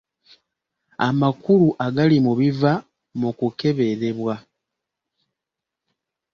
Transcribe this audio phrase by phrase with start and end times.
[1.07, 2.73] Amakulu agali mu biva
[3.19, 4.35] mu kukeberebwa.